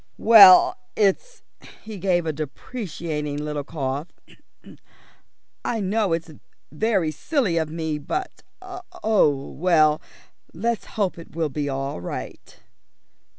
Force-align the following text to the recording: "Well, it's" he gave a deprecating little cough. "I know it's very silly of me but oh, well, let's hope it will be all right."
"Well, 0.17 0.77
it's" 0.95 1.43
he 1.83 1.99
gave 1.99 2.25
a 2.25 2.33
deprecating 2.33 3.37
little 3.37 3.63
cough. 3.63 4.07
"I 5.63 5.79
know 5.79 6.11
it's 6.13 6.31
very 6.71 7.11
silly 7.11 7.57
of 7.57 7.69
me 7.69 7.99
but 7.99 8.41
oh, 8.63 9.51
well, 9.51 10.01
let's 10.55 10.85
hope 10.97 11.19
it 11.19 11.35
will 11.35 11.49
be 11.49 11.69
all 11.69 12.01
right." 12.01 12.59